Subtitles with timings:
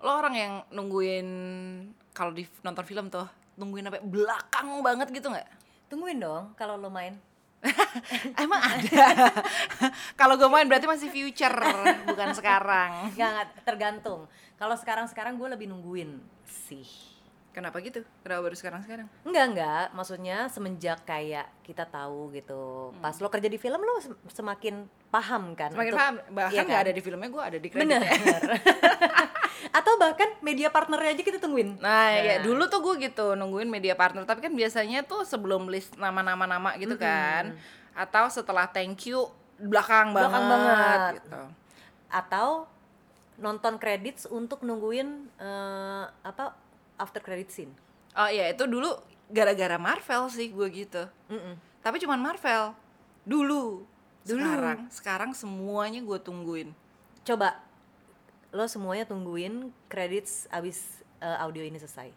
[0.00, 1.28] lo orang yang nungguin
[2.10, 5.48] kalau di nonton film tuh nungguin sampai belakang banget gitu nggak
[5.86, 7.18] Tungguin dong kalau lo main.
[8.38, 9.04] emang ada
[10.16, 11.52] kalau gue main berarti masih future
[12.06, 14.20] bukan sekarang Enggak, enggak, tergantung.
[14.54, 16.88] Kalau sekarang-sekarang gue lebih nungguin sih.
[17.50, 19.86] kenapa gitu kenapa baru sekarang sekarang Enggak, enggak.
[19.92, 22.94] Maksudnya semenjak kayak kita tahu gitu.
[22.96, 24.80] Pas lo kerja di film lo sem- semakin
[25.10, 25.68] paham kan.
[25.68, 26.86] semakin untuk- paham bahkan Iya nggak kan?
[26.86, 28.00] ada di filmnya gue ada di kredit Bener.
[29.50, 29.68] Ya.
[29.74, 31.78] Atau bahkan media partnernya aja kita tungguin.
[31.78, 32.44] Nah, ya Nah.
[32.44, 36.74] dulu tuh gue gitu nungguin media partner, tapi kan biasanya tuh sebelum list nama-nama nama
[36.76, 37.54] gitu kan,
[37.92, 39.26] atau setelah thank you
[39.58, 41.12] belakang, Belakang banget, banget.
[41.20, 41.42] gitu.
[42.08, 42.48] Atau
[43.36, 46.52] nonton credits untuk nungguin eh, apa
[46.96, 47.72] after credit scene.
[48.12, 48.92] Oh iya itu dulu
[49.30, 51.06] gara-gara Marvel sih gue gitu.
[51.28, 51.54] Mm-mm.
[51.80, 52.74] Tapi cuman Marvel
[53.22, 53.86] dulu.
[54.20, 54.36] Dulu.
[54.44, 56.76] Sekarang, sekarang semuanya gue tungguin.
[57.24, 57.56] Coba
[58.50, 60.82] lo semuanya tungguin credits abis
[61.18, 62.10] eh, audio ini selesai.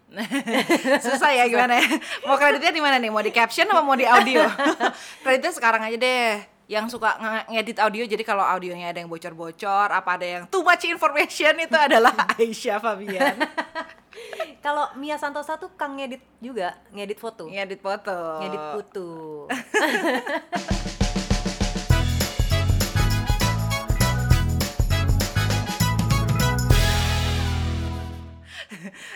[1.05, 1.85] Susah ya gimana ya?
[2.25, 3.13] Mau kreditnya di mana nih?
[3.13, 4.41] Mau di caption apa mau di audio?
[5.23, 6.41] Kreditnya sekarang aja deh.
[6.65, 10.63] Yang suka nge- ngedit audio jadi kalau audionya ada yang bocor-bocor, apa ada yang too
[10.63, 13.35] much information itu adalah Aisyah Fabian.
[14.63, 18.39] Kalau Mia Santosa tuh kang ngedit juga, ngedit foto, ngedit foto.
[18.39, 19.11] ngedit putu.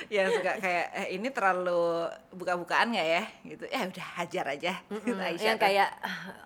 [0.09, 5.19] Yang suka kayak eh, ini terlalu buka-bukaan nggak ya gitu ya udah hajar aja Mm,
[5.19, 5.89] Aisyah yang kayak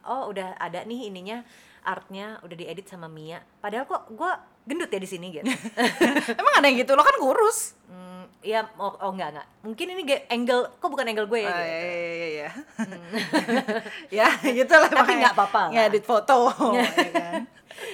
[0.04, 1.46] oh udah ada nih ininya
[1.82, 3.42] artnya udah diedit sama Mia.
[3.58, 4.32] Padahal kok gue
[4.64, 5.50] gendut ya di sini gitu.
[6.40, 9.48] emang ada yang gitu lo kan kurus Hmm, ya oh, oh enggak enggak.
[9.62, 11.66] Mungkin ini angle kok bukan angle gue ya Ah, gitu.
[11.66, 12.50] iya iya iya iya
[14.18, 16.38] ya gitu lah Tapi nggak apa-apa ngedit foto
[16.78, 17.44] ya kan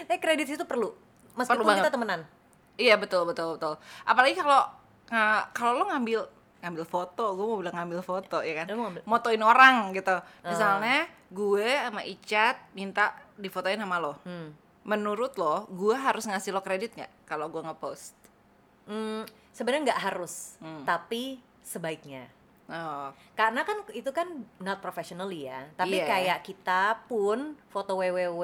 [0.05, 0.91] Eh kredit itu perlu.
[1.33, 1.85] Meskipun banget.
[1.85, 2.21] kita temenan.
[2.75, 3.73] Iya betul betul betul.
[4.03, 4.67] Apalagi kalau
[5.08, 6.22] nggak kalau lo ngambil
[6.58, 8.67] ngambil foto, gue mau bilang ngambil foto ya kan.
[8.67, 10.16] Ngambil- Motoin orang gitu.
[10.44, 14.18] Misalnya gue sama Icat minta difotoin sama lo.
[14.22, 14.51] Hmm.
[14.81, 18.16] Menurut lo, gue harus ngasih lo kredit nggak kalau gue ngepost?
[18.84, 20.84] Hmm, sebenarnya nggak harus, Hmm.
[20.84, 22.25] tapi sebaiknya.
[22.68, 25.72] Oh, Karena kan itu kan not professionally ya.
[25.74, 26.07] Tapi Iya.
[26.09, 28.44] kayak kita pun foto WWW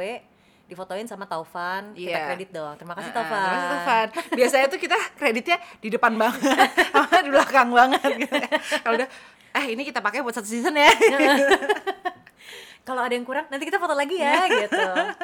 [0.63, 2.25] difotoin sama Taufan, kita Iya.
[2.31, 2.74] kredit dong.
[2.79, 3.38] Terima kasih ah, Taufan.
[3.38, 4.07] terima kasih, Taufan.
[4.34, 6.41] Biasanya tuh kita kreditnya di depan banget,
[6.96, 8.35] sama di belakang banget gitu.
[8.81, 9.09] Kalau udah,
[9.53, 10.90] eh ini kita pakai buat satu season ya.
[12.88, 14.75] Kalau ada yang kurang nanti kita foto lagi ya gitu.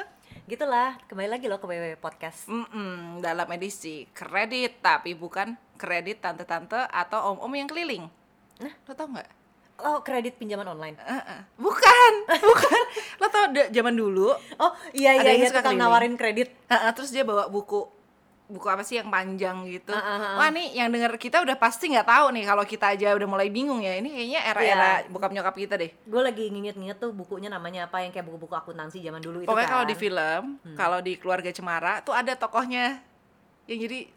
[0.50, 2.50] Gitulah, kembali lagi loh ke WWW podcast.
[2.50, 8.08] Mm-mm, dalam edisi kredit tapi bukan kredit tante-tante atau om-om yang keliling.
[8.58, 9.39] Nah, lo tau nggak?
[9.82, 10.96] Oh, kredit pinjaman online.
[10.98, 11.40] Uh-uh.
[11.56, 12.12] Bukan,
[12.50, 12.82] bukan.
[13.16, 15.80] Lo tau zaman dulu, Oh, iya Ada iya yang iya suka keliling.
[15.80, 16.52] nawarin kredit.
[16.66, 17.88] uh-uh, terus dia bawa buku
[18.46, 19.94] buku apa sih yang panjang gitu.
[19.94, 20.36] Ah, ah, ah.
[20.36, 23.48] Wah nih yang denger kita udah pasti nggak tahu nih kalau kita aja udah mulai
[23.48, 23.94] bingung ya.
[23.94, 25.08] Ini kayaknya era-era Iya.
[25.08, 25.94] bokap nyokap kita deh.
[26.02, 29.64] Gue lagi nginget-nginget tuh bukunya namanya apa yang kayak buku-buku akuntansi zaman dulu itu Pokoknya
[29.64, 29.74] kan.
[29.76, 30.42] kalau di film,
[30.74, 32.98] kalau di keluarga Cemara tuh ada tokohnya
[33.70, 34.10] yang jadi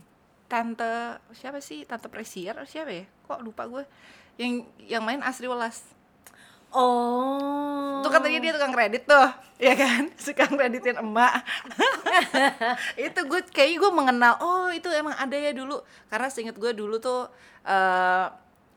[0.48, 0.92] tante
[1.32, 1.84] siapa sih?
[1.84, 3.04] Tante Presier atau siapa ya?
[3.28, 3.84] Kok lupa gue.
[4.36, 5.84] Yang yang main Asri Welas.
[6.72, 8.00] Oh.
[8.00, 9.28] Tuh katanya dia tukang kredit tuh,
[9.68, 10.08] ya kan?
[10.16, 11.44] Suka kreditin emak.
[13.06, 15.84] itu gue kayaknya gue mengenal, oh itu emang ada ya dulu.
[16.08, 17.28] Karena seinget gue dulu tuh
[17.68, 18.26] eh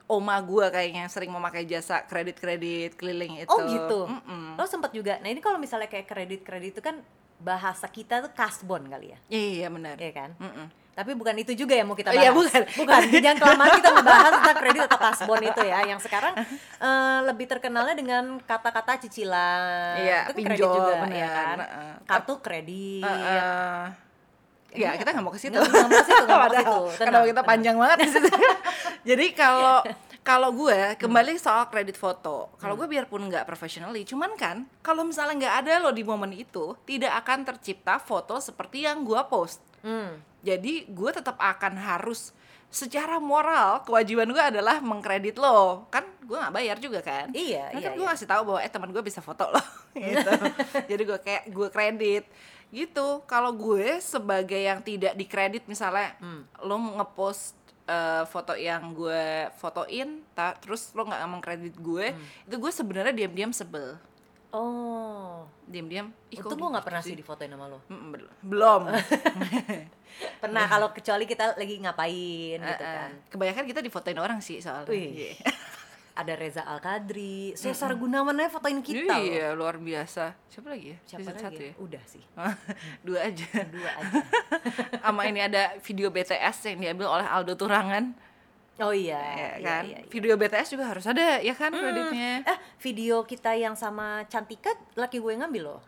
[0.05, 3.49] oma gue kayaknya sering memakai jasa kredit-kredit keliling itu.
[3.49, 3.99] Oh gitu.
[4.05, 4.59] Mm-mm.
[4.59, 5.17] Lo sempet juga.
[5.23, 7.01] Nah, ini kalau misalnya kayak kredit-kredit itu kan
[7.41, 9.19] bahasa kita tuh kasbon kali ya.
[9.31, 9.97] Iya benar.
[9.97, 10.29] Iya kan?
[10.38, 10.67] Mm-mm.
[10.95, 12.23] Tapi bukan itu juga yang mau kita Oh, bahas.
[12.23, 12.61] iya, bukan.
[12.72, 13.00] Bukan.
[13.28, 15.79] Jangan kelamaan kita ngebahas tentang kredit atau kasbon itu ya.
[15.83, 16.33] Yang sekarang
[16.79, 20.00] eh, lebih terkenalnya dengan kata-kata cicilan.
[20.00, 21.17] Iya, itu kan kredit pinjol, juga, bener.
[21.19, 21.57] ya kan?
[21.59, 21.94] Heeh.
[22.07, 23.03] Kartu kredit.
[23.03, 23.85] Eh,
[24.75, 25.51] ya kita nggak mau ke situ.
[25.53, 26.79] Nggak- mau ke situ, nggak mau ke situ.
[27.03, 28.29] Karena kita panjang banget di situ.
[29.09, 29.77] Jadi kalau
[30.22, 35.35] kalau gue kembali soal kredit foto, kalau gue biarpun nggak professionally, cuman kan kalau misalnya
[35.38, 39.59] nggak ada lo di momen itu, tidak akan tercipta foto seperti yang gue post.
[39.83, 40.17] Hmm.
[40.45, 42.29] Jadi gue tetap akan harus
[42.67, 45.89] secara moral kewajiban gue adalah mengkredit lo.
[45.89, 47.31] Kan gue nggak bayar juga kan?
[47.31, 48.09] Iya, Nah, iya, kan gue iya.
[48.09, 49.62] ngasih tahu bahwa eh teman gue bisa foto lo
[49.95, 50.31] gitu.
[50.86, 52.24] Jadi gue kayak gue kredit.
[52.68, 53.07] Gitu.
[53.24, 56.44] Kalau gue sebagai yang tidak dikredit misalnya Hmm.
[56.59, 57.56] lo ngepost
[57.86, 59.24] eh, foto yang gue
[59.56, 62.25] fotoin ta- terus lo nggak mengkredit gue Hmm.
[62.44, 63.94] itu gue sebenarnya diam-diam sebel
[64.56, 65.44] Oh.
[65.66, 67.84] diam-diam Itu gue nggak gitu pernah sih difotoin sama lo.
[67.86, 68.81] Mm, bel- belum
[70.42, 72.96] Pernah kalau kecuali kita lagi ngapain gitu Eh, eh.
[72.98, 73.12] kan.
[73.28, 75.12] kebanyakan kita difotoin orang sih soalnya Wih.
[75.12, 75.34] Iya.
[76.16, 79.19] ada Reza Al Kadri, Cesar Gunawan aja fotoin kita loh.
[79.19, 80.31] Iya, luar biasa.
[80.48, 80.98] Siapa lagi ya?
[81.04, 81.44] Siapa Season lagi?
[81.44, 81.68] satu ya?
[81.68, 81.74] ya?
[81.75, 82.24] Udah sih,
[83.06, 83.48] Dua aja.
[83.68, 84.19] dua aja.
[85.04, 88.16] Sama ini ada video BTS yang diambil oleh Aldo Turangan.
[88.77, 89.83] Oh iya, ya iya, kan?
[89.83, 90.10] iya, iya.
[90.10, 92.44] Video BTS juga harus ada, ya kan kreditnya.
[92.44, 95.81] Eh, video kita yang sama Cantika laki gue ngambil loh.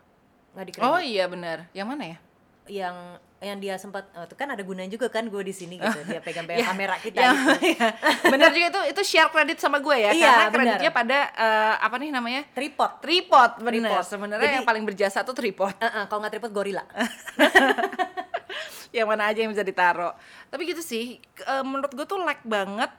[0.52, 0.88] Nggak dikredit.
[0.88, 1.68] Oh iya benar.
[1.70, 2.18] Yang mana ya?
[2.66, 2.96] Yang
[3.38, 6.00] yang dia sempat oh, itu kan ada gunanya juga kan gue di sini gitu.
[6.10, 7.70] Dia pegang-pegang Ya, kamera kita yang- gitu.
[7.76, 7.88] ya.
[8.24, 11.96] bener juga itu itu share kredit sama gue ya Iya, karena kreditnya pada eh, apa
[11.96, 12.98] nih namanya Tripod.
[12.98, 16.82] tripod bener sebenarnya yang paling berjasa tuh tripod Eh, eh, kalau nggak tripod gorila.
[18.96, 20.12] yang mana aja yang bisa ditaruh.
[20.48, 22.90] Tapi gitu sih eh, menurut gue tuh lag banget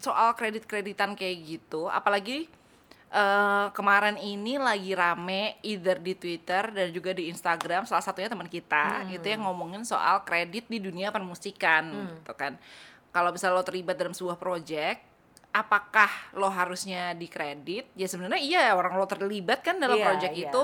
[0.00, 1.84] soal kredit kreditan kayak gitu.
[1.86, 2.48] Apalagi
[3.12, 8.48] eh, kemarin ini lagi rame either di Twitter dan juga di Instagram salah satunya teman
[8.48, 12.56] kita gitu yang ngomongin soal kredit di dunia permusikan gitu kan.
[13.12, 15.00] Kalau misalnya lo terlibat dalam sebuah project
[15.56, 17.88] apakah lo harusnya dikredit?
[17.96, 20.52] Ya sebenarnya iya orang lo terlibat kan dalam Iya, project iya.
[20.52, 20.62] itu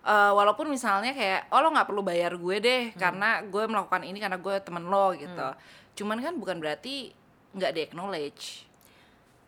[0.00, 4.16] Eh, walaupun misalnya kayak oh lo nggak perlu bayar gue deh karena gue melakukan ini
[4.16, 5.48] karena gue temen lo gitu
[5.96, 7.10] cuman kan bukan berarti
[7.52, 8.44] nggak di acknowledge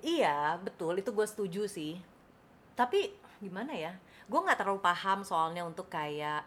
[0.01, 0.97] Iya, betul.
[0.97, 2.01] Itu gue setuju sih.
[2.73, 3.93] Tapi gimana ya?
[4.25, 6.41] Gue nggak terlalu paham soalnya untuk kayak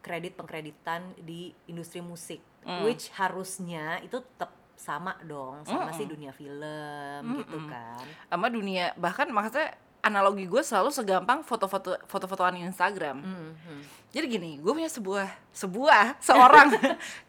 [0.00, 2.80] kredit pengkreditan di industri musik, Hmm.
[2.80, 8.02] which harusnya itu tetap sama dong sama si dunia film gitu kan.
[8.26, 13.22] sama dunia bahkan maksudnya analogi gue selalu segampang foto-foto foto-fotoan Instagram.
[13.22, 13.82] Hmm, hmm.
[14.10, 16.74] jadi gini gue punya sebuah sebuah seorang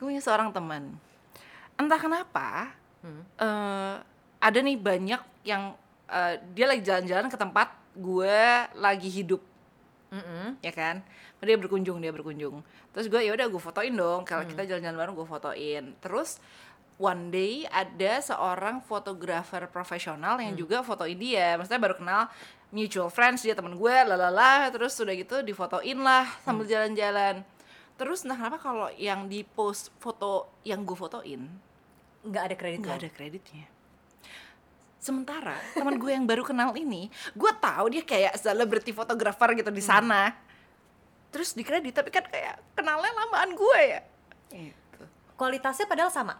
[0.02, 0.98] gue punya seorang teman.
[1.78, 2.74] Entah kenapa
[3.04, 3.20] Hmm.
[3.36, 3.96] eh,
[4.40, 5.76] ada nih banyak yang
[6.08, 8.40] eh, dia lagi jalan-jalan ke tempat gue
[8.80, 9.44] lagi hidup.
[10.14, 10.62] Mm-mm.
[10.62, 11.04] ya kan?
[11.44, 12.64] Dia berkunjung dia berkunjung.
[12.96, 14.24] Terus gue ya udah gue fotoin dong.
[14.24, 15.84] Kalau kita jalan-jalan bareng gue fotoin.
[16.00, 16.40] Terus
[17.02, 21.58] one day ada seorang fotografer profesional yang juga fotoin dia.
[21.60, 22.30] Maksudnya baru kenal
[22.74, 27.46] mutual friends dia temen gue lalala terus sudah gitu difotoin lah sambil jalan-jalan.
[27.94, 31.46] Terus nah kenapa kalau yang di post foto yang gue fotoin
[32.26, 33.66] nggak ada kredit nggak ada kreditnya.
[34.98, 39.84] Sementara teman gue yang baru kenal ini gue tahu dia kayak celebrity photographer gitu di
[39.86, 40.34] sana.
[41.30, 44.02] Terus di kredit tapi kan kayak kenalnya lamaan gue ya.
[44.50, 45.02] Gitu.
[45.38, 46.36] Kualitasnya padahal sama.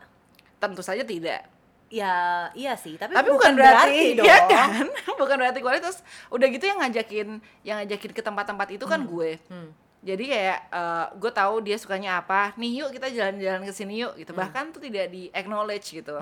[0.64, 1.44] tentu saja tidak
[1.94, 4.26] Ya iya sih, tapi, tapi bukan, berarti, dong.
[4.26, 4.90] ya kan?
[5.22, 6.02] Bukan berarti kualitas
[6.34, 9.38] udah gitu yang ngajakin yang ngajakin ke tempat-tempat itu kan gue.
[9.46, 9.70] Hmm.
[10.04, 14.18] jadi kayak eh, gue tahu dia sukanya apa nih yuk kita jalan-jalan ke sini yuk
[14.18, 14.36] gitu.
[14.36, 16.18] Bahkan tuh tidak di acknowledge gitu.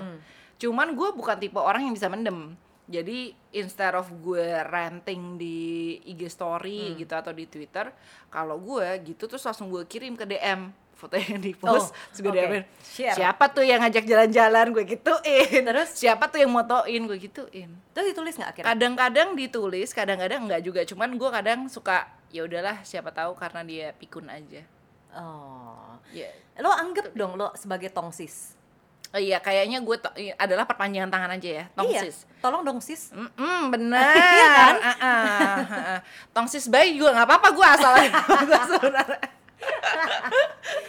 [0.60, 2.54] Cuman gue bukan tipe orang yang bisa mendem.
[2.86, 7.88] Jadi instead of gue ranting di IG story gitu atau di Twitter
[8.28, 10.68] kalau gue gitu terus langsung gue kirim ke DM
[11.02, 12.30] foto yang di post Oh, terus gue.
[12.32, 13.12] DM-in, Share.
[13.12, 15.90] siapa tuh yang ngajak jalan-jalan gue gituin Terus?
[15.92, 18.68] siapa tuh yang motoin gue gituin Terus ditulis nggak akhirnya?
[18.68, 23.86] kadang-kadang ditulis kadang-kadang enggak juga cuman gue kadang suka ya udahlah siapa tahu karena dia
[23.92, 24.62] pikun aja
[25.12, 26.00] Oh.
[26.08, 26.24] ya
[26.56, 28.56] Lo anggap dong lo sebagai tongsis.
[29.08, 29.96] oh iya kayaknya gue
[30.34, 32.40] adalah perpanjangan tangan aja ya tongsis Iya.
[32.40, 33.12] Tolong dong sis.
[33.12, 34.74] Mm-mm, bener Iya kan?
[34.98, 35.96] Ah.
[36.30, 37.92] tongsis bayi juga nggak apa-apa gue asal
[38.48, 39.20] gue sebenarnya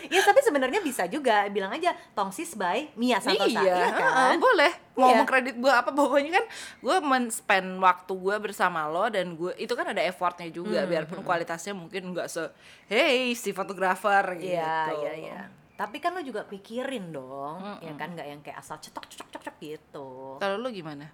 [0.05, 3.49] Ya tapi sebenarnya bisa juga bilang aja tongsis by Mia Santosa.
[3.55, 4.35] iya, Iya kan?
[4.37, 5.15] boleh mau Iya.
[5.15, 6.45] mau kredit gue apa pokoknya kan
[6.79, 11.21] gue men-spend waktu gue bersama lo dan gue itu kan ada effortnya juga Hmm, biarpun
[11.21, 12.43] kualitasnya mungkin nggak se
[12.85, 15.39] hey si fotografer gitu Iya, iya, iya.
[15.73, 19.55] Tapi kan lo juga pikirin dong, ya kan nggak yang kayak asal cetok cetok cetok
[19.59, 20.37] gitu.
[20.37, 21.09] kalau lo gimana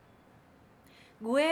[1.18, 1.52] Gue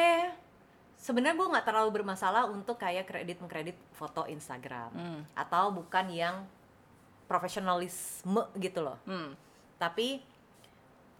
[0.97, 5.21] sebenarnya gue nggak terlalu bermasalah untuk kayak kredit mengkredit foto Instagram Hmm.
[5.33, 6.43] atau bukan yang
[7.27, 8.97] profesionalisme gitu loh.
[9.03, 9.35] hmm.
[9.77, 10.19] Tapi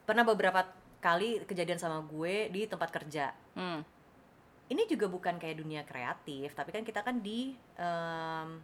[0.04, 0.66] pernah beberapa
[0.98, 3.36] kali kejadian sama gue di tempat kerja.
[3.54, 3.86] Hmm.
[4.68, 8.60] Ini juga bukan kayak dunia kreatif, tapi kan kita kan di em,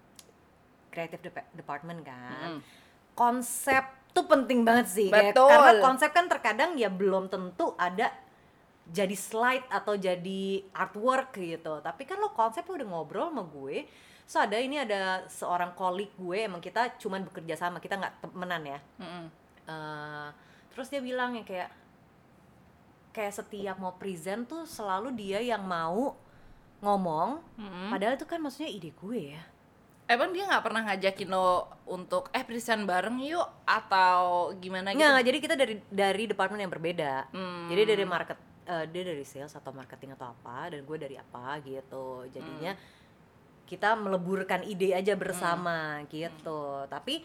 [0.89, 2.57] creative dep- department kan.
[2.57, 2.61] Mm.
[3.13, 5.47] Konsep tuh penting banget sih, kayak- Betul.
[5.47, 8.11] karena konsep kan terkadang ya belum tentu ada
[8.83, 11.79] jadi slide atau jadi artwork gitu.
[11.79, 13.87] Tapi kan lo konsep lo udah ngobrol sama gue.
[14.23, 18.63] So ada ini ada seorang kolik gue emang kita cuman bekerja sama, kita nggak temenan
[18.63, 18.79] ya.
[18.99, 19.25] Mm-mm.
[19.63, 20.27] Eh,
[20.75, 21.71] terus dia bilang yang kayak
[23.13, 26.17] kayak setiap mau present tuh selalu dia yang mau
[26.81, 27.87] ngomong Mm-mm.
[27.93, 29.43] padahal itu kan maksudnya ide gue ya
[30.03, 34.99] Emang dia nggak pernah ngajakin lo untuk eh present bareng yuk atau gimana gitu?
[34.99, 37.71] nggak nggak, jadi kita dari dari departemen yang berbeda Hmm.
[37.71, 38.35] jadi dari market
[38.65, 42.27] eh, dia dari sales atau marketing atau apa dan gue dari apa gitu.
[42.31, 42.73] Jadinya
[43.63, 46.87] kita meleburkan ide aja bersama gitu.
[46.87, 47.23] Tapi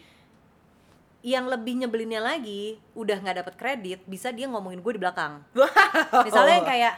[1.19, 5.43] yang lebih nyebelinnya lagi udah nggak dapat kredit bisa dia ngomongin gue di belakang.
[6.27, 6.93] Misalnya yang kayak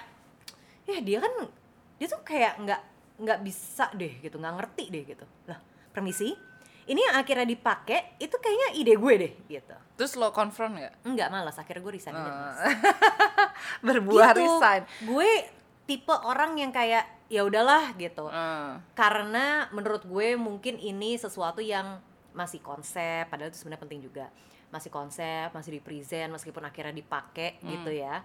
[0.86, 1.34] ya dia kan
[1.98, 2.82] dia tuh kayak nggak
[3.22, 5.26] nggak bisa deh gitu nggak ngerti deh gitu.
[5.50, 5.58] Lah
[5.90, 6.50] permisi
[6.92, 10.94] ini yang akhirnya dipakai itu kayaknya ide gue deh gitu Terus lo confront nggak?
[11.04, 12.12] Enggak malas akhirnya gue resign.
[12.12, 12.58] Mas.
[13.86, 14.42] Berbuah Gitu.
[14.44, 14.82] resign.
[15.04, 15.32] gue
[15.84, 18.84] tipe orang yang kayak ya udahlah gitu Hmm.
[18.92, 22.00] karena menurut gue mungkin ini sesuatu yang
[22.32, 24.26] masih konsep padahal itu sebenarnya penting juga
[24.68, 28.24] masih konsep masih di present meskipun akhirnya dipakai gitu ya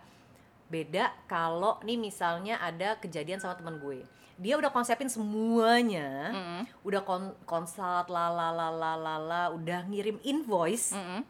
[0.67, 4.03] beda kalau nih misalnya ada kejadian sama teman gue
[4.37, 6.63] dia udah konsepin semuanya Mm-mm.
[6.83, 11.25] udah kon konsult la la la la la la, udah ngirim invoice Mm-mm.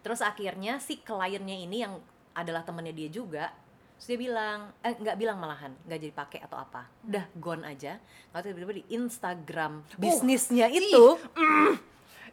[0.00, 1.98] terus akhirnya si kliennya ini yang
[2.32, 3.52] adalah temannya dia juga
[3.96, 7.96] terus dia bilang eh nggak bilang malahan nggak jadi pakai atau apa udah gone aja
[8.30, 11.16] lalu tiba-tiba di Instagram bisnisnya itu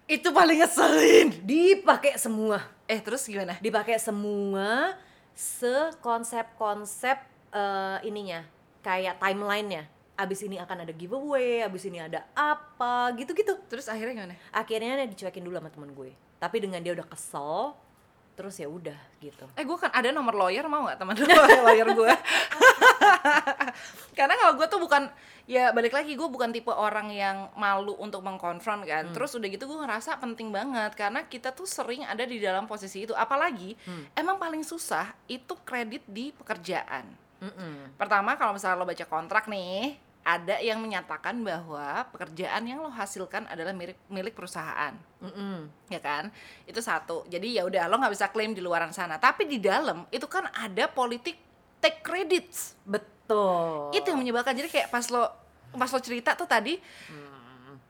[0.04, 1.28] Itu paling ngeselin.
[1.42, 3.56] dipakai semua Eh terus gimana?
[3.58, 5.00] dipakai semua
[5.34, 7.18] sekonsep-konsep
[7.54, 8.42] eh, ininya
[8.82, 14.36] kayak timelinenya abis ini akan ada giveaway abis ini ada apa gitu-gitu Terus akhirnya gimana?
[14.54, 17.74] akhirnya dia dicuekin dulu sama temen gue tapi dengan dia udah kesel
[18.34, 21.14] terus ya udah gitu Eh gue kan ada nomor lawyer mau nggak teman
[21.70, 22.14] lawyer gue?
[24.18, 25.10] Karena kalau gue tuh bukan
[25.44, 29.12] ya balik lagi gue bukan tipe orang yang malu untuk mengkonfront kan.
[29.12, 33.06] Terus udah gitu gue ngerasa penting banget karena kita tuh sering ada di dalam posisi
[33.06, 33.14] itu.
[33.16, 33.76] Apalagi
[34.16, 37.06] emang paling susah itu kredit di pekerjaan.
[37.44, 38.00] Mm-mm.
[38.00, 43.44] Pertama kalau misalnya lo baca kontrak nih, ada yang menyatakan bahwa pekerjaan yang lo hasilkan
[43.52, 45.68] adalah milik milik perusahaan Mm-mm.
[45.92, 46.32] ya kan
[46.64, 50.08] itu satu jadi ya udah lo nggak bisa klaim di luaran sana tapi di dalam
[50.16, 51.36] itu kan ada politik
[51.84, 52.80] take credits.
[52.88, 53.92] Betul.
[53.92, 55.28] Itu yang menyebalkan jadi kayak pas lo
[55.76, 56.80] pas lo cerita tuh tadi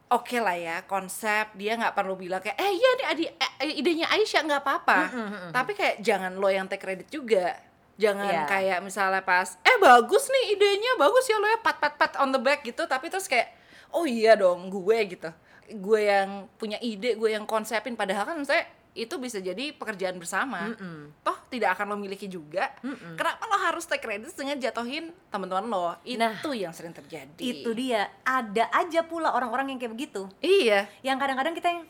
[0.10, 4.08] oke lah ya konsep dia nggak perlu bilang kayak eh iya nih adi, eh, idenya
[4.10, 5.00] Aisyah nggak apa-apa.
[5.50, 7.58] Tapi kayak jangan lo yang take credit juga.
[7.94, 8.44] Jangan Iya.
[8.50, 12.30] kayak misalnya pas eh bagus nih idenya bagus ya lo ya pat pat pat on
[12.30, 12.86] the back gitu.
[12.86, 13.54] Tapi terus kayak
[13.90, 15.30] oh iya dong gue gitu.
[15.78, 17.94] Gue yang punya ide gue yang konsepin.
[17.94, 20.70] Padahal kan misalnya itu bisa jadi pekerjaan bersama.
[20.70, 21.10] Mm-mm.
[21.22, 22.70] toh tidak akan lo miliki juga.
[22.82, 23.18] Mm-mm.
[23.18, 25.88] kenapa lo harus take credit dengan jatuhin teman-teman lo?
[26.02, 27.38] Itu Nah, yang sering terjadi.
[27.38, 28.10] itu dia.
[28.22, 30.30] Ada aja pula orang-orang yang kayak begitu.
[30.40, 30.86] Iya.
[31.02, 31.82] Yang kadang-kadang kita yang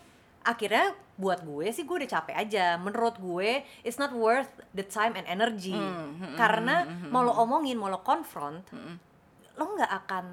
[0.43, 2.65] akhirnya buat gue sih gue udah capek aja.
[2.75, 5.75] Menurut gue it's not worth the time and energy.
[5.75, 8.95] Hmm, hmm, karena hmm, hmm, mau lo omongin mau lo confront Mm-mm.
[9.53, 10.25] lo nggak akan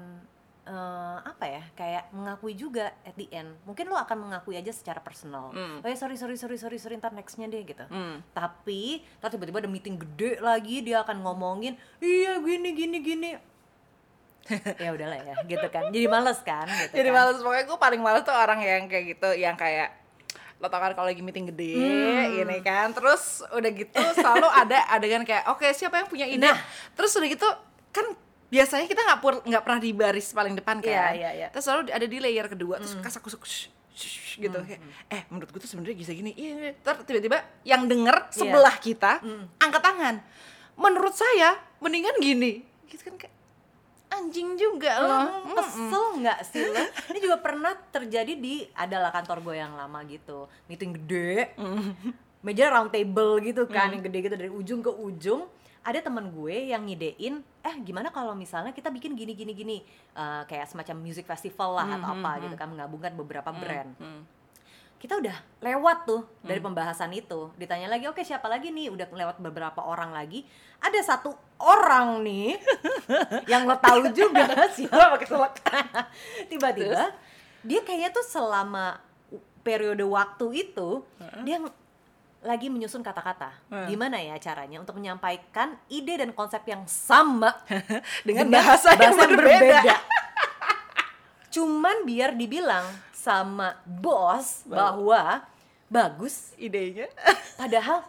[0.63, 0.77] eh,
[1.21, 5.49] apa ya kayak mengakui juga at the end mungkin lo akan mengakui aja secara personal
[5.49, 5.79] Hmm.
[5.79, 8.21] oh ya sorry sorry sorry sorry sorry ntar nextnya deh gitu Hmm.
[8.29, 13.29] tapi ntar tiba-tiba ada meeting gede lagi dia akan ngomongin iya gini gini gini
[14.77, 17.15] ya udahlah ya gitu kan jadi males kan gitu jadi kan.
[17.15, 19.93] males pokoknya gue paling males tuh orang yang kayak gitu yang kayak
[20.57, 22.37] lo tau kan kalau lagi meeting gede Hmm.
[22.37, 26.57] gini kan terus udah gitu selalu ada adegan kayak oke siapa yang punya ide Nah.
[26.91, 27.49] terus udah gitu
[27.91, 28.05] kan
[28.51, 30.91] biasanya kita nggak pur- nggak pernah di baris paling depan kan.
[30.91, 31.47] Iya, iya, iya.
[31.49, 34.59] terus selalu ada di layer kedua terus kasak kusuk shh, shh, gitu.
[34.59, 36.71] Kayak eh menurut gue tuh sebenarnya bisa gini iya iya.
[36.75, 39.23] terus tiba-tiba yang denger sebelah kita
[39.57, 40.15] angkat tangan.
[40.75, 42.59] Menurut saya mendingan gini.
[42.91, 43.31] Gitu kan kayak
[44.11, 45.23] anjing juga loh.
[45.47, 46.83] Hmm, kesel nggak sih lo?
[47.15, 51.55] Ini juga pernah terjadi di adalah kantor gue yang lama gitu, meeting gede,
[52.43, 54.35] meja round table gitu kan, yang gede gitu.
[54.35, 55.47] Dari ujung ke ujung.
[55.81, 59.77] Ada teman gue yang ngidein, eh gimana kalau misalnya kita bikin gini gini gini,
[60.11, 63.95] Eh, kayak semacam music festival lah atau apa gitu kan, menggabungkan beberapa brand.
[63.97, 64.21] Hmm.
[64.99, 68.93] Kita udah lewat tuh dari pembahasan itu, ditanya lagi, oke siapa lagi nih?
[68.93, 70.45] Udah lewat beberapa orang lagi,
[70.77, 72.61] ada satu orang nih
[73.51, 74.45] yang lo tahu juga
[74.77, 75.17] siapa.
[76.51, 77.17] Tiba-tiba
[77.63, 79.01] dia kayaknya tuh selama
[79.61, 81.01] periode waktu itu
[81.41, 81.80] dia ng-
[82.41, 83.53] lagi menyusun kata-kata.
[83.69, 83.85] Hmm.
[83.85, 87.53] Gimana ya caranya untuk menyampaikan ide dan konsep yang sama
[88.27, 89.95] dengan bahasa, yang berbeda.
[91.55, 95.45] Cuman biar dibilang sama bos bahwa
[95.91, 97.05] bagus idenya
[97.61, 98.01] Padahal?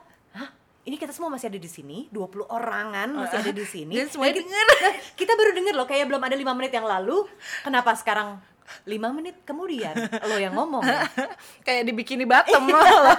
[0.83, 3.95] Ini kita semua masih ada di sini, 20 orangan masih ada di sini.
[3.95, 7.23] Dan semuanya kita, Nah, kita baru denger loh, kayak belum ada lima menit yang lalu.
[7.63, 8.43] Kenapa sekarang
[8.89, 9.95] lima menit kemudian
[10.29, 10.83] lo yang ngomong?
[10.85, 11.07] ya?
[11.67, 12.69] kayak di bikini bottom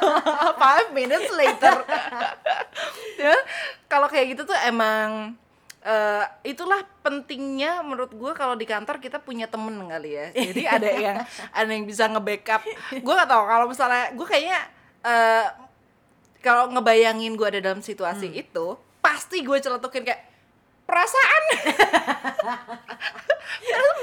[0.64, 1.84] five minutes later.
[3.20, 3.36] Ya
[3.88, 5.38] kalau kayak gitu tuh emang
[5.84, 10.28] eh, itulah pentingnya menurut gue kalau di kantor kita punya temen kali ya.
[10.34, 11.18] Jadi ada yang
[11.52, 12.62] ada yang bisa nge-backup.
[13.00, 14.60] Gue gak tau kalau misalnya gue kayaknya
[15.04, 15.48] eh,
[16.44, 20.33] kalau ngebayangin gue ada dalam situasi itu pasti gue celetukin kayak
[20.94, 21.44] perasaan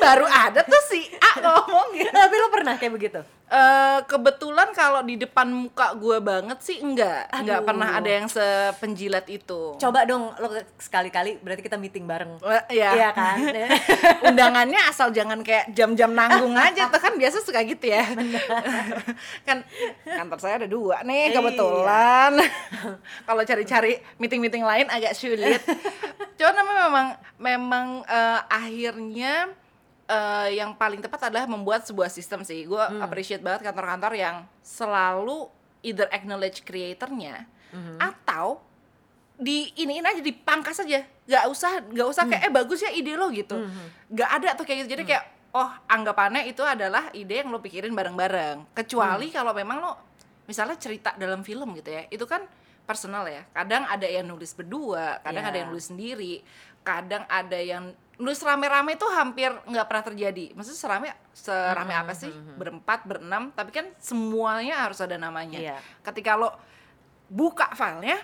[0.01, 3.21] baru ada tuh si A ngomong gitu Tapi lo pernah kayak begitu?
[3.51, 7.67] Eh, kebetulan kalau di depan muka gue banget sih enggak, enggak Aduh.
[7.67, 9.75] pernah ada yang sepenjilat itu.
[9.75, 12.39] Coba dong lo sekali-kali berarti kita meeting bareng.
[12.47, 12.95] Eh, ya.
[12.95, 13.39] Iya kan?
[14.31, 18.05] undangannya asal jangan kayak jam-jam nanggung aja tuh kan biasa suka gitu ya
[19.49, 19.67] kan
[20.05, 21.37] kantor saya ada dua nih Iya.
[21.41, 22.33] kebetulan
[23.29, 25.59] kalau cari-cari meeting-meeting lain agak sulit
[26.39, 27.07] cuman memang memang
[27.41, 29.35] memang eh, akhirnya
[30.11, 32.99] eh, yang paling tepat adalah membuat sebuah sistem sih gue Hmm.
[32.99, 35.47] appreciate banget kantor-kantor yang selalu
[35.81, 37.97] either acknowledge creatornya Mhm.
[37.97, 38.59] atau
[39.35, 42.33] di iniin aja dipangkas aja nggak usah nggak usah Hmm.
[42.35, 43.57] kayak eh bagus ya ide lo gitu
[44.11, 47.91] nggak ada tuh kayak gitu jadi kayak oh anggapannya itu adalah ide yang lo pikirin
[47.91, 49.35] bareng-bareng kecuali Hmm.
[49.35, 49.93] kalau memang lo
[50.45, 52.43] misalnya cerita dalam film gitu ya itu kan
[52.83, 55.51] personal ya kadang ada yang nulis berdua kadang Iya.
[55.51, 56.35] ada yang nulis sendiri
[56.83, 60.45] kadang ada yang nulis rame-rame itu hampir nggak pernah terjadi.
[60.53, 62.29] Maksudnya serame serame Hmm, apa sih?
[62.31, 65.57] berempat berenam tapi kan semuanya harus ada namanya.
[65.57, 65.77] Iya.
[66.05, 66.53] ketika lo
[67.27, 68.21] buka filenya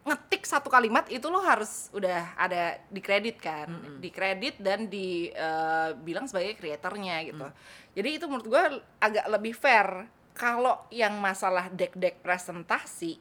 [0.00, 3.68] ngetik satu kalimat itu lo harus udah ada di kredit kan
[4.00, 7.46] di kredit dan dibilang sebagai kreatornya gitu.
[7.94, 8.62] Jadi itu menurut gue
[8.98, 10.08] agak lebih fair.
[10.30, 13.20] Kalau yang masalah deck-deck presentasi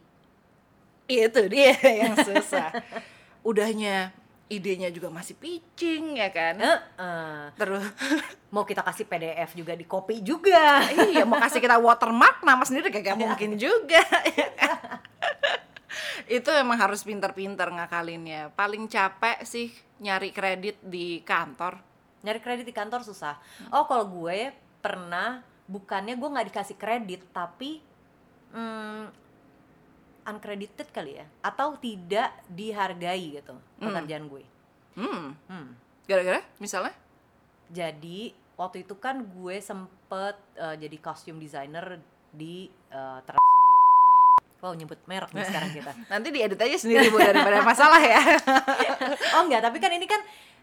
[1.10, 1.74] itu dia
[2.06, 2.72] yang susah.
[3.44, 4.14] Udahnya
[4.50, 7.54] idenya juga masih pitching ya kan Heeh.
[7.56, 7.86] terus
[8.54, 10.82] Mau kita kasih PDF juga di copy juga.
[11.14, 14.02] iya mau kasih kita watermark nama sendiri kagak mungkin juga
[14.34, 14.98] ya kan?
[16.26, 19.70] itu emang harus pinter-pinter ngakalinnya paling capek sih
[20.02, 21.90] nyari kredit di kantor
[22.20, 23.40] Nyari kredit di kantor susah.
[23.72, 24.52] Oh, kalau gue
[24.84, 25.40] pernah
[25.70, 27.80] bukannya gue nggak dikasih kredit tapi
[28.52, 29.29] hmm,
[30.30, 34.44] uncredited kali ya atau tidak dihargai gitu pekerjaan gue.
[34.94, 35.70] hmm Hmm.
[36.06, 36.94] gara-gara misalnya
[37.70, 43.96] Jadi waktu itu kan gue sempet eh, jadi costume designer di eh, Trans Studio kan.
[44.60, 45.92] Wow nyebut merek nih sekarang kita.
[46.12, 48.20] nanti diedit aja sendiri bu daripada masalah ya
[49.38, 50.20] Oh enggak, tapi kan ini kan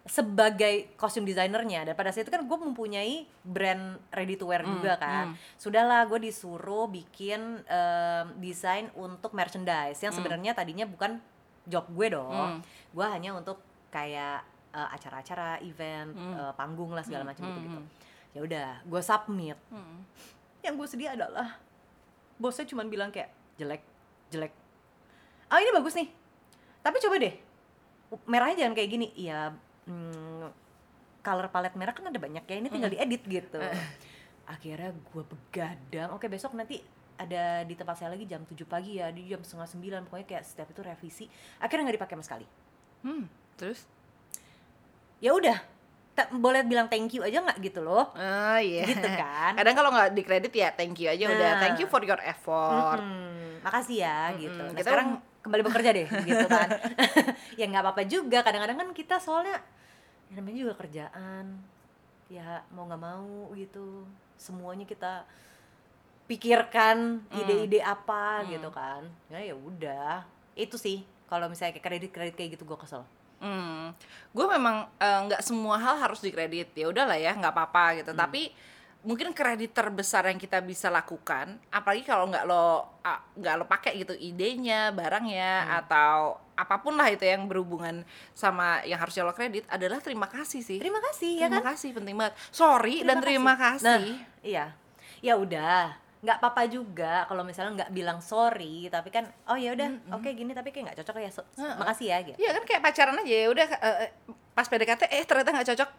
[0.07, 4.95] sebagai kostum desainernya dan pada saat itu kan gue mempunyai brand ready to wear juga
[4.97, 5.35] kan.
[5.59, 11.19] Sudahlah gue disuruh bikin em, desain untuk merchandise yang sebenarnya tadinya bukan
[11.67, 12.63] job gue dong.
[12.95, 13.59] Gue hanya untuk
[13.91, 17.81] kayak eh, acara-acara, event, eh, panggung lah segala macam gitu-gitu.
[18.31, 19.59] Ya udah, gue submit.
[20.63, 21.59] Yang gue sedih adalah
[22.39, 23.83] bosnya cuma bilang kayak jelek,
[24.31, 24.55] jelek.
[25.51, 26.09] Oh ini bagus nih.
[26.87, 27.35] Tapi coba deh
[28.27, 29.51] merahnya jangan kayak gini iya
[29.87, 30.47] hmm,
[31.23, 33.59] color palette merah kan ada banyak ya ini tinggal diedit gitu.
[34.47, 36.15] Akhirnya gue begadang.
[36.15, 36.79] Oke besok nanti
[37.17, 40.01] ada di tempat saya lagi jam 7 pagi ya di jam setengah sembilan.
[40.07, 41.25] Pokoknya kayak setiap itu revisi.
[41.59, 42.47] Akhirnya nggak dipakai sama sekali.
[43.03, 43.89] Hmm terus?
[45.19, 45.59] Ya udah
[46.17, 48.13] ta- boleh bilang thank you aja nggak gitu loh?
[48.15, 48.85] Oh iya.
[48.87, 49.53] Gitu kan.
[49.59, 51.51] kadang kalau nggak di kredit ya thank you aja udah.
[51.57, 51.61] Nah.
[51.61, 53.01] thank you for your effort.
[53.01, 53.36] Hmm,
[53.67, 54.63] makasih ya gitu.
[54.63, 55.11] Nah, kita sekarang
[55.43, 56.69] kembali bekerja deh gitu kan.
[57.59, 58.47] ya nggak apa-apa juga.
[58.47, 59.59] Kadang-kadang kan kita soalnya
[60.31, 61.45] ya namanya juga kerjaan.
[62.31, 64.07] Ya mau nggak mau gitu.
[64.39, 65.27] Semuanya kita
[66.27, 69.03] pikirkan ide-ide apa gitu kan.
[69.27, 70.23] Ya ya udah.
[70.55, 73.03] Itu sih kalau misalnya kayak kredit-kredit kayak gitu gue kesel.
[73.37, 73.93] Hmm,
[74.33, 78.49] gue memang eh, nggak semua hal harus dikredit ya udahlah ya nggak apa-apa gitu tapi
[79.07, 82.99] mungkin kredit terbesar yang kita bisa lakukan apalagi kalau nggak lo
[83.33, 88.99] nggak lo pakai gitu idenya barangnya atau apa pun lah itu yang berhubungan sama yang
[88.99, 91.73] harusnya lo kredit adalah terima kasih sih Terima kasih ya terima kan.
[91.73, 94.01] kasih penting banget sorry dan terima kasih Nah,
[94.43, 94.67] iya.
[95.19, 99.89] Ya udah, nggak apa-apa juga kalau misalnya nggak bilang sorry, tapi kan oh ya udah,
[100.13, 101.31] oke gini tapi kayak nggak cocok ya.
[101.31, 102.37] so- makasih ya gitu.
[102.37, 104.11] Iya kan kayak pacaran aja ya udah eh,
[104.51, 105.91] pas PDKT eh ternyata nggak cocok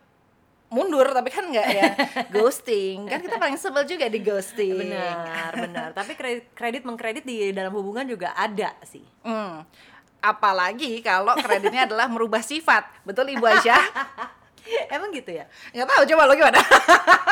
[0.68, 1.84] mundur tapi kan nggak ya
[2.36, 5.90] ghosting kan kita paling sebel juga di ghosting Benar, benar.
[5.92, 9.04] Tapi kredit, kredit mengkredit di dalam hubungan juga ada sih.
[9.22, 9.64] Hmm.
[10.18, 13.80] apalagi kalau kreditnya adalah merubah sifat betul ibu Aisyah
[14.96, 15.46] emang gitu ya?
[15.72, 16.60] nggak tahu coba lo gimana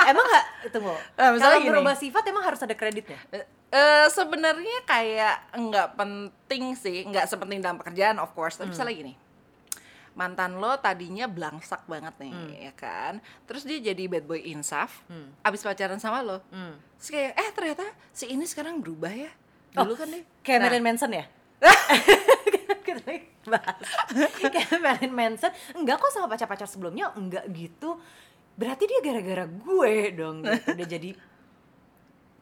[0.06, 0.94] Emang nggak tunggu.
[1.18, 1.66] Nah, Kalau gini.
[1.66, 3.18] berubah sifat emang harus ada kreditnya.
[3.34, 9.14] Eh, sebenarnya kayak nggak penting sih nggak sepenting dalam pekerjaan of course tapi misalnya gini
[10.16, 15.04] mantan lo tadinya belangsak banget nih ya kan terus dia jadi bad boy insaf
[15.44, 16.80] abis pacaran sama lo Hmm.
[16.96, 19.32] terus kayak eh ternyata si ini sekarang berubah ya
[19.76, 21.26] dulu kan dia Kayak Nah, Manson ya?
[22.86, 23.78] Kita lagi bahas.
[24.40, 27.98] Kayak Marilyn Manson, enggak kok sama pacar-pacar sebelumnya, enggak gitu.
[28.56, 30.70] Berarti dia gara-gara gue dong gitu.
[30.72, 31.10] Udah jadi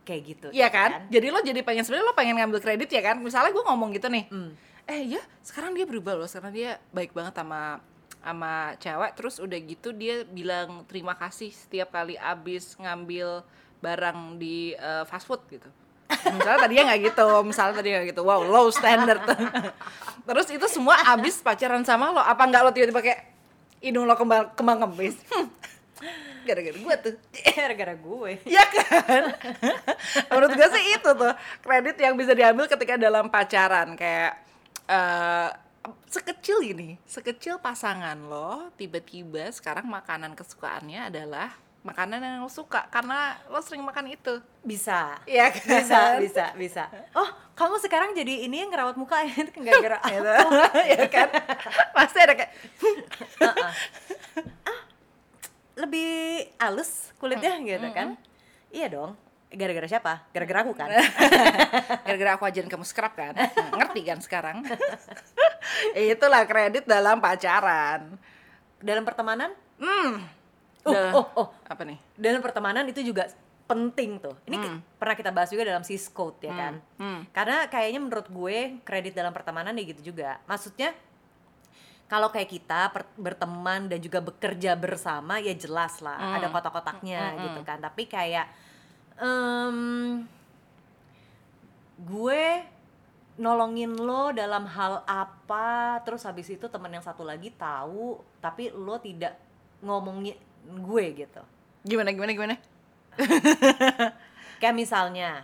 [0.04, 0.48] kayak gitu.
[0.52, 0.90] Iya gitu kan?
[1.10, 3.18] Jadi lo jadi pengen sebenarnya lo pengen ngambil kredit ya kan?
[3.18, 4.52] Misalnya gue ngomong gitu nih, Hmm.
[4.88, 7.80] Eh ya sekarang dia berubah loh, sekarang dia baik banget sama
[8.24, 13.44] sama cewek, terus udah gitu dia bilang terima kasih setiap kali abis ngambil
[13.84, 15.68] barang di eh, fast food gitu.
[16.14, 18.22] Misalnya tadinya nggak gitu misalnya tadi nggak gitu.
[18.24, 19.24] Wow low standard.
[20.28, 23.22] Terus itu semua abis pacaran sama lo apa nggak lo tiba-tiba kayak
[23.84, 25.20] hidung lo kembang kembang kempis
[26.48, 27.16] gara-gara gue tuh.
[27.58, 28.32] Gara-gara gue.
[28.44, 29.24] Iya kan?
[30.28, 33.96] Menurut gue sih itu tuh kredit yang bisa diambil ketika dalam pacaran.
[33.96, 34.43] Kayak
[34.88, 35.50] eh
[36.08, 41.52] sekecil gini, sekecil pasangan lo tiba-tiba sekarang makanan kesukaannya adalah
[41.84, 44.40] makanan yang lo suka karena lo sering makan itu.
[44.64, 45.20] bisa.
[45.28, 45.68] Iya kan?
[45.84, 46.84] bisa bisa bisa.
[47.12, 50.32] Oh kamu sekarang jadi ini yang ngerawat muka itu kan gara-gara Gitu.
[50.88, 51.30] Iya kan?
[51.98, 52.52] Pasti ada kayak
[55.84, 56.12] lebih
[56.62, 58.16] halus kulitnya gitu kan?
[58.72, 59.23] Iya dong
[59.54, 60.90] gara-gara siapa gara-gara aku kan
[62.06, 63.32] gara-gara aku ajarin kamu scrub kan.
[63.32, 64.66] Nah, Ngerti kan sekarang?
[66.14, 68.18] Itulah kredit dalam pacaran.
[68.78, 70.20] dalam pertemanan Hmm.
[70.82, 71.12] oh Dah.
[71.14, 71.96] oh oh Apa nih?
[72.14, 73.32] dalam pertemanan itu juga
[73.64, 77.32] penting tuh ini ke- pernah kita bahas juga dalam sis code ya kan hmm.
[77.32, 80.92] karena kayaknya menurut gue kredit dalam pertemanan ya gitu juga maksudnya
[82.06, 86.36] kalau kayak kita per- berteman dan juga bekerja bersama ya jelas lah Hmm.
[86.38, 88.46] ada kotak-kotaknya gitu kan tapi kayak
[89.16, 89.78] em,
[92.00, 92.46] gue
[93.36, 95.70] nolongin lo dalam hal apa
[96.02, 99.34] terus habis itu teman yang satu lagi tahu tapi lo tidak
[99.80, 101.42] ngomongin gue gitu
[101.84, 102.56] Gimana gimana gimana?
[104.58, 105.44] kayak misalnya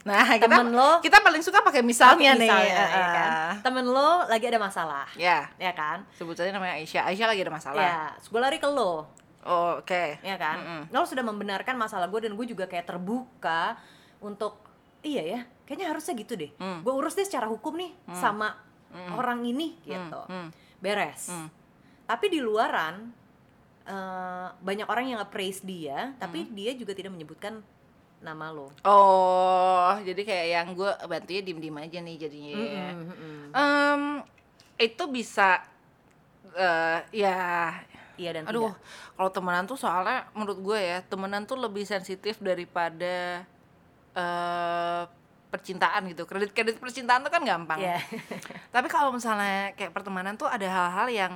[0.00, 2.46] Nah, kita, Temen lo- kita paling suka pakai misalnya, nih.
[2.46, 3.10] misalnya, ya Ah.
[3.10, 3.30] kan?
[3.60, 7.10] temen lo lagi ada masalah Ya, ya kan sebut saja namanya Aisyah.
[7.10, 7.82] Aisyah lagi ada masalah.
[7.82, 9.10] ya gue lari ke lo
[9.46, 10.18] Oh, Oke.
[10.20, 10.82] ya kan Mm-mm.
[10.90, 13.78] lo sudah membenarkan masalah gue dan gue juga kayak terbuka
[14.18, 14.58] untuk
[15.00, 16.80] iya ya kayaknya harusnya gitu deh Hmm.
[16.80, 18.58] gue urus deh secara hukum nih sama
[19.12, 20.48] orang ini gitu hmm.
[20.76, 21.46] beres Hmm.
[22.04, 23.14] tapi di luaran
[23.84, 26.52] eh, banyak orang yang nge-praise dia tapi Hmm.
[26.52, 27.62] dia juga tidak menyebutkan
[28.18, 32.54] nama lo Oh, jadi kayak yang gue bantunya diem-diem aja nih jadinya.
[32.56, 32.88] ya.
[32.90, 33.42] Mm-mm, mm-mm.
[33.52, 34.02] Em,
[34.76, 35.62] itu bisa
[36.52, 37.36] eh ya
[38.16, 38.72] iya dan aduh
[39.14, 43.44] kalau temenan tuh soalnya menurut gue ya temenan tuh lebih sensitif daripada
[44.12, 45.02] eh
[45.46, 48.02] percintaan gitu kredit kredit percintaan tuh kan gampang Iya.
[48.74, 51.32] tapi kalau misalnya kayak pertemanan tuh ada hal-hal yang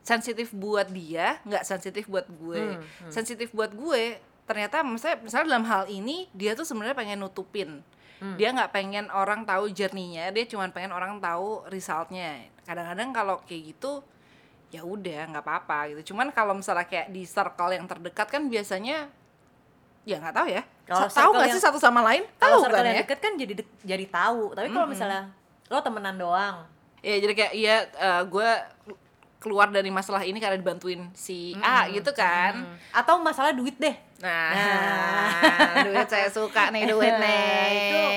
[0.00, 3.10] sensitif buat dia nggak sensitif buat gue Hmm, hmm.
[3.10, 7.82] sensitif buat gue ternyata misalnya misalnya dalam hal ini dia tuh sebenarnya pengen nutupin
[8.18, 8.34] Hmm.
[8.34, 13.70] dia nggak pengen orang tahu journey-nya dia cuma pengen orang tahu resultnya kadang-kadang kalau kayak
[13.70, 14.02] gitu
[14.68, 16.12] ya udah nggak apa-apa gitu.
[16.12, 19.08] Cuman kalau misalnya kayak di circle yang terdekat kan biasanya
[20.02, 20.62] ya nggak tahu ya.
[20.84, 22.24] Kalau tahu nggak sih satu sama lain?
[22.34, 24.42] Kalau tahu circle kan yang ya deket kan jadi dek- jadi tahu.
[24.52, 25.28] Tapi kalau misalnya
[25.66, 26.64] lo temenan doang.
[26.98, 28.48] Ya jadi kayak iya eh, gue
[29.38, 32.58] keluar dari masalah ini karena dibantuin si A gitu kan.
[32.58, 32.76] Hmm.
[32.92, 33.94] atau masalah duit deh.
[34.18, 35.78] Nah, Nah.
[35.86, 38.10] duit saya suka nih duit nih Itu-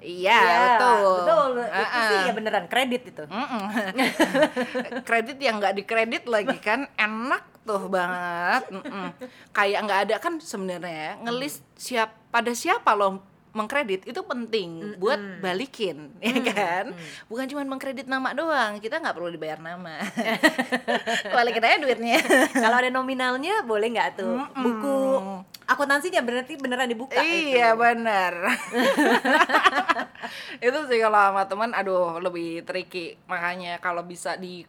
[0.00, 2.08] iya Iya, betul betul itu Ah-ah.
[2.08, 3.64] sih ya beneran kredit itu Mm-mm.
[5.08, 9.08] kredit yang nggak dikredit lagi kan enak tuh banget Mm-mm.
[9.50, 16.14] kayak nggak ada kan sebenarnya ngelis siap pada siapa lo mengkredit itu penting buat balikin
[16.22, 16.94] ya kan?
[17.26, 19.98] Bukan cuma mengkredit nama doang kita nggak perlu dibayar nama.
[21.34, 22.18] Balikin aja duitnya.
[22.62, 24.38] Kalau ada nominalnya boleh nggak tuh?
[24.54, 24.98] Buku
[25.70, 27.78] akuntansinya berarti beneran dibuka iya itu.
[27.78, 28.34] benar
[30.58, 33.14] itu sih kalau sama teman aduh lebih tricky.
[33.30, 34.66] Makanya kalau bisa di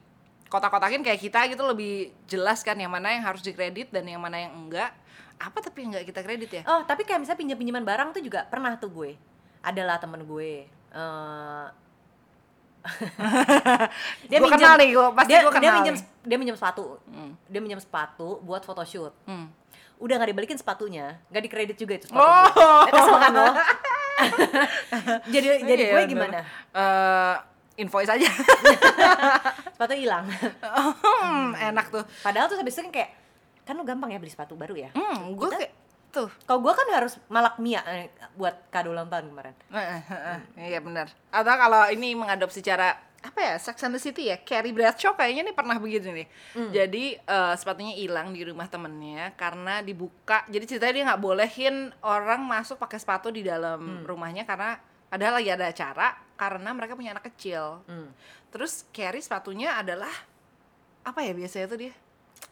[0.51, 1.93] kotak-kotakin kayak kita gitu lebih
[2.27, 4.91] jelas kan yang mana yang harus dikredit dan yang mana yang enggak
[5.37, 8.21] apa tapi yang enggak kita kredit ya oh tapi kayak misalnya pinjam pinjaman barang tuh
[8.21, 9.11] juga pernah tuh gue
[9.61, 11.67] adalah temen gue eh
[14.31, 16.03] Gua kenal nih, gua- pasti dia, gua dia kenal minjem nih.
[16.23, 17.31] dia minjem sepatu Hmm.
[17.45, 19.53] dia minjem sepatu buat photoshoot Hmm.
[19.97, 22.49] udah nggak dibalikin sepatunya nggak dikredit juga itu sepatu Oh.
[22.49, 22.65] gue.
[22.83, 23.47] Eh, kesel kan lo
[25.33, 26.37] jadi jadi gue gimana
[26.71, 27.35] Eh,
[27.81, 28.29] invoice aja.
[29.73, 30.25] Sepatu hilang.
[30.61, 32.03] Hmm, enak tuh.
[32.21, 33.09] Padahal tuh habis itu kan kayak
[33.61, 34.89] kan lo gampang ya beli sepatu baru ya?
[34.93, 35.71] Hmm, gue kayak
[36.09, 36.29] tuh.
[36.43, 39.55] Kalau gue kan harus malak mia eh, buat kado ulang tahun kemarin.
[39.71, 40.01] Eh,
[40.69, 41.07] Iya benar.
[41.29, 44.41] Atau kalau ini mengadopsi cara apa ya Sex and the City ya?
[44.41, 46.27] Carrie Bradshaw kayaknya nih pernah begini nih.
[46.73, 50.43] Jadi eh, sepatunya hilang di rumah temennya karena dibuka.
[50.45, 55.51] Jadi ceritanya dia nggak bolehin orang masuk pakai sepatu di dalam rumahnya karena padahal lagi
[55.51, 56.07] ada acara
[56.41, 57.85] karena mereka punya anak kecil.
[57.85, 58.09] hmm.
[58.49, 60.09] Terus Carrie sepatunya adalah
[61.05, 61.93] apa ya biasanya tuh dia?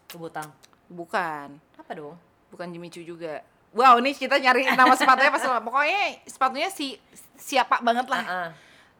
[0.06, 0.50] kebutang
[0.90, 1.58] Bukan.
[1.78, 2.18] apa dong
[2.50, 3.42] bukan Jimmy Choo juga.
[3.70, 6.98] Wow, nih kita nyari nama sepatunya pas pokoknya sepatunya si
[7.36, 8.24] siapa banget lah.
[8.24, 8.50] Ah, ah.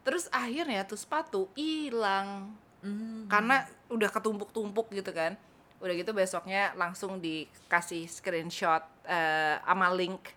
[0.02, 3.28] Terus akhirnya tuh sepatu hilang Hmm.
[3.28, 5.36] karena udah ketumpuk-tumpuk gitu kan.
[5.80, 10.32] udah gitu besoknya langsung dikasih screenshot eh, sama link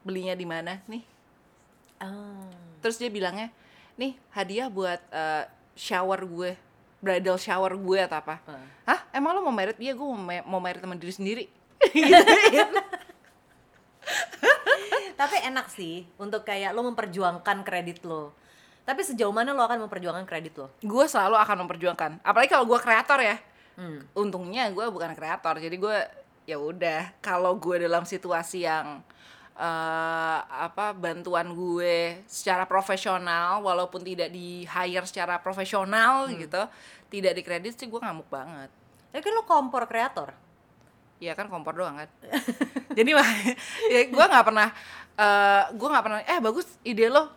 [0.00, 1.00] belinya di mana nih
[2.02, 2.42] Ah.
[2.78, 3.48] terus dia bilangnya
[3.94, 6.58] nih hadiah buat eh, shower gue
[6.98, 8.66] bridal shower gue atau apa Ah.
[8.88, 11.44] hah emang lo mau merit iya gue mau, mau merit teman diri sendiri
[15.12, 18.34] Tapi enak sih untuk kayak lo memperjuangkan kredit lo.
[18.82, 20.66] Tapi sejauh mana lo akan memperjuangkan kredit lo?
[20.82, 23.38] gue selalu akan memperjuangkan apalagi kalau gue kreator ya
[23.72, 24.04] Hmm.
[24.12, 25.96] untungnya gue bukan kreator jadi gue
[26.44, 29.00] ya udah kalau gue dalam situasi yang
[29.56, 36.62] eh, apa bantuan gue secara profesional walaupun tidak di hire secara profesional gitu
[37.12, 38.72] tidak dikredit sih gue ngamuk banget.
[39.12, 40.32] Ya kan lo kompor kreator.
[41.20, 42.08] Iya kan kompor doang kan.
[42.98, 43.28] Jadi mah
[43.92, 44.68] ya gue nggak pernah
[45.12, 47.28] eh gue nggak pernah eh bagus ide lo.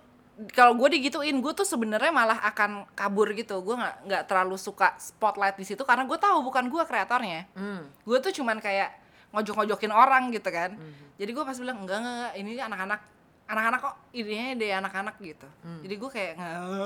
[0.51, 3.59] Kalau gue digituin gue tuh sebenarnya malah akan kabur gitu.
[3.59, 7.51] Gue nggak nggak terlalu suka spotlight di situ karena gue tahu bukan gue kreatornya.
[7.59, 7.91] Hmm.
[8.07, 9.04] gue tuh cuman kayak
[9.35, 10.73] ngojok-ngojokin orang gitu kan.
[11.15, 13.01] Jadi gue pas bilang enggak enggak, ini anak-anak.
[13.45, 15.45] Anak-anak kok idenya ide anak-anak gitu.
[15.83, 16.33] Jadi gue kayak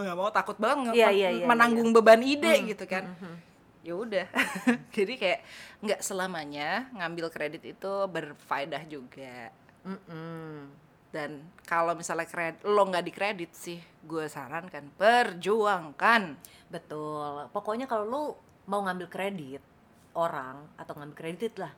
[0.03, 3.05] nggak mau takut banget nge- men- iya, iya, menanggung beban ide gitu kan.
[3.07, 3.35] Mhm.
[3.79, 4.27] ya udah.
[4.91, 5.39] Jadi kayak
[5.79, 9.55] nggak selamanya ngambil kredit itu berfaedah juga.
[9.79, 10.67] Mm-mm.
[11.09, 16.35] dan kalau misalnya kredit lo nggak dikredit sih gue sarankan perjuangkan.
[16.69, 17.49] Betul.
[17.49, 18.21] Pokoknya kalau lo
[18.65, 19.63] mau ngambil kredit
[20.11, 21.73] orang atau ngambil kredit lah,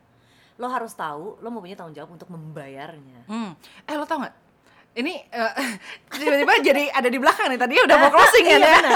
[0.62, 3.26] lo harus tahu lo mau punya tanggung jawab untuk membayarnya.
[3.26, 3.52] hmm.
[3.89, 4.36] eh lo tau nggak?
[4.91, 5.54] Ini eh,
[6.21, 8.93] tiba-tiba jadi ada di belakang nih tadinya udah mau closing kan ya benar.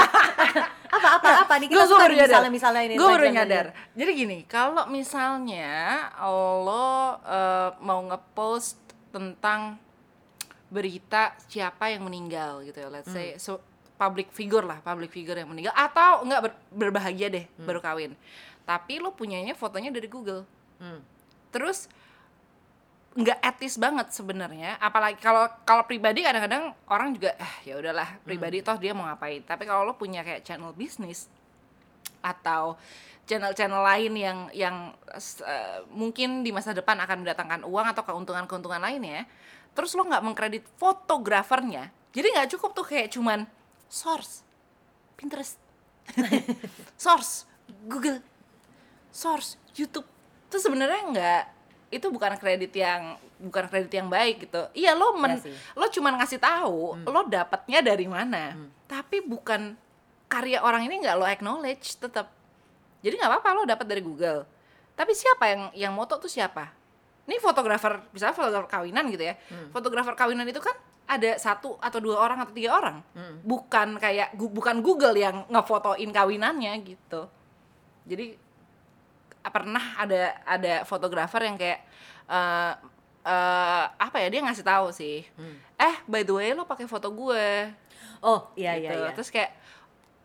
[0.96, 1.54] apa apa apa?
[1.58, 2.30] Nih kita gue baru nyadar.
[2.30, 3.66] misalnya misalnya ini gue baru nyadar.
[3.98, 5.74] Jadi gini kalau misalnya
[6.62, 8.78] lo eh, mau ngepost
[9.10, 9.82] tentang
[10.70, 13.62] berita siapa yang meninggal gitu ya let's say so
[13.96, 18.12] public figure lah public figure yang meninggal atau enggak ber- berbahagia deh baru kawin.
[18.68, 20.44] Tapi lo punyanya fotonya dari Google.
[20.82, 21.00] Hmm.
[21.56, 21.88] Terus
[23.16, 24.76] nggak etis banget sebenarnya.
[24.84, 29.40] Apalagi kalau kalau pribadi kadang-kadang orang juga ah ya udahlah pribadi toh dia mau ngapain.
[29.48, 31.32] Tapi kalau lo punya kayak channel bisnis
[32.20, 32.76] atau
[33.26, 34.76] channel-channel lain yang yang
[35.42, 39.26] eh, mungkin di masa depan akan mendatangkan uang atau keuntungan-keuntungan lainnya
[39.74, 43.50] terus lo nggak mengkredit fotografernya jadi nggak cukup tuh kayak cuman
[43.90, 44.46] source
[45.18, 45.58] Pinterest
[47.04, 47.50] source
[47.90, 48.22] Google
[49.10, 50.06] source YouTube
[50.50, 51.44] itu sebenarnya nggak
[51.94, 54.62] itu bukan kredit yang bukan kredit yang baik gitu.
[54.74, 55.52] Iya lo men, sih.
[55.52, 55.80] Hmm.
[55.80, 58.56] lo cuman ngasih tahu lo dapatnya dari mana.
[58.86, 59.76] Tapi bukan
[60.26, 62.34] karya orang ini nggak lo acknowledge tetap
[63.06, 64.48] jadi nggak apa-apa lo dapat dari Google.
[64.96, 66.74] Tapi siapa yang yang moto tuh siapa?
[67.26, 69.36] Ini fotografer misalnya fotografer kawinan gitu ya.
[69.50, 69.70] Hmm.
[69.70, 70.74] fotografer kawinan itu kan
[71.06, 72.98] ada satu atau dua orang atau tiga orang.
[73.14, 73.46] Hmm.
[73.46, 77.30] bukan kayak bukan Google yang ngefotoin kawinannya gitu.
[78.06, 78.45] Jadi
[79.50, 81.80] pernah ada ada fotografer yang kayak
[82.26, 82.74] eh
[83.26, 85.58] eh, apa ya dia ngasih tahu sih Hmm.
[85.76, 87.74] eh by the way lo pakai foto gue.
[88.22, 89.02] Oh iya iya gitu.
[89.02, 89.52] iya terus kayak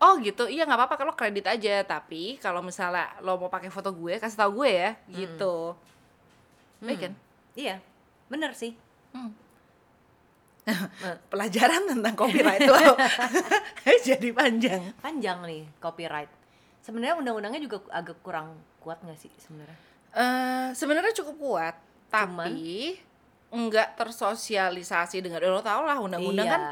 [0.01, 3.93] oh gitu iya nggak apa-apa kalau kredit aja tapi kalau misalnya lo mau pakai foto
[3.93, 4.91] gue kasih tahu gue ya.
[5.05, 5.55] Gitu.
[6.81, 7.13] Baik kan?
[7.53, 7.77] Iya
[8.25, 8.73] bener sih.
[9.13, 9.33] Hmm.
[10.65, 10.77] Eh,
[11.33, 12.97] pelajaran tentang copyright lo.
[14.07, 14.93] Jadi panjang.
[15.01, 16.40] Panjang nih copyright
[16.81, 19.77] sebenarnya undang-undangnya juga agak kurang kuat nggak sih sebenarnya?
[20.11, 21.75] Eh, sebenarnya cukup kuat
[22.11, 22.99] tapi
[23.51, 26.55] nggak tersosialisasi dengan lo tau lah undang-undang iya.
[26.55, 26.63] kan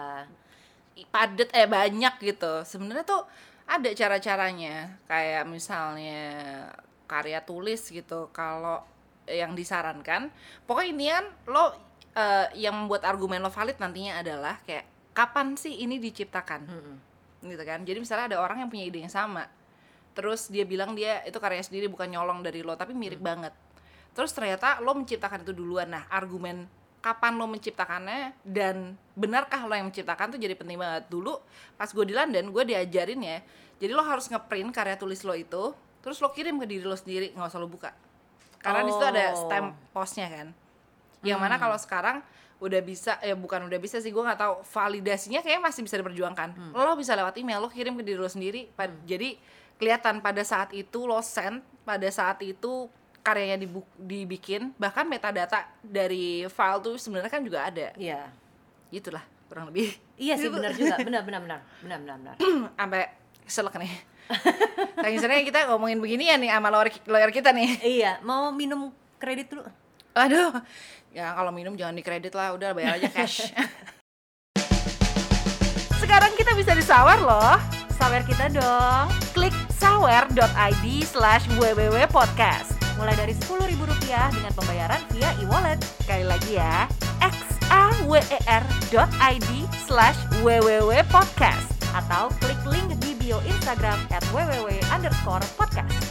[1.07, 2.67] padet eh banyak gitu.
[2.67, 3.23] Sebenarnya tuh
[3.69, 4.99] ada cara-caranya.
[5.07, 6.19] Kayak misalnya
[7.07, 8.83] karya tulis gitu kalau
[9.29, 10.33] yang disarankan.
[10.67, 11.71] Pokoknya ini kan lo
[12.17, 16.61] eh, yang membuat argumen lo valid nantinya adalah kayak kapan sih ini diciptakan?
[16.67, 16.97] Mm-mm.
[17.47, 17.87] gitu kan.
[17.87, 19.47] Jadi misalnya ada orang yang punya ide yang sama
[20.19, 23.55] terus dia bilang dia itu karya sendiri bukan nyolong dari lo tapi mirip banget.
[24.11, 25.87] Terus ternyata lo menciptakan itu duluan.
[25.87, 26.67] Nah argumen
[26.99, 31.07] kapan lo menciptakannya dan benarkah lo yang menciptakan tuh jadi penting banget.
[31.07, 31.39] Dulu
[31.79, 33.39] pas gue di London gue diajarin ya
[33.79, 35.71] jadi lo harus ngeprint karya tulis lo itu
[36.03, 37.95] terus lo kirim ke diri lo sendiri nggak usah lo buka.
[38.59, 39.47] Karena di situ ada Oh.
[39.47, 40.47] stamp postnya kan.
[41.23, 42.19] Yang mana kalau sekarang
[42.59, 46.75] udah bisa ya bukan udah bisa sih gue nggak tahu validasinya kayaknya masih bisa diperjuangkan.
[46.75, 49.39] Lo bisa lewat email lo kirim ke diri lo sendiri Pa- jadi
[49.79, 52.91] kelihatan pada saat itu lo send pada saat itu
[53.23, 54.75] karyanya dibu- dibikin.
[54.75, 57.95] Bahkan metadata dari file tuh sebenarnya kan juga ada.
[57.95, 58.27] Iya.
[58.91, 59.95] Gitulah kurang lebih.
[60.19, 60.99] Iya sih benar juga.
[61.07, 61.59] Benar benar benar.
[61.81, 62.35] Benar benar benar.
[62.79, 63.01] Sampai
[63.47, 63.93] selek nih.
[65.01, 67.69] Saking seringnya kita ngomongin begini ya nih sama lawyer, lawyer kita nih.
[67.97, 69.65] Iya mau minum kredit dulu.
[70.13, 70.51] Aduh,
[71.13, 73.53] ya kalau minum jangan dikredit lah, udah bayar aja cash.
[75.97, 77.55] Sekarang kita bisa disawar loh.
[77.95, 79.05] sawer kita dong.
[79.35, 85.79] Klik sawer.id slash www.podcast Mulai dari Rp10.000 dengan pembayaran via e-wallet.
[86.03, 86.83] Sekali lagi ya,
[87.23, 88.19] xawer.id
[89.87, 94.67] slash www.podcast Atau klik link di bio Instagram at www
[95.55, 96.08] podcast.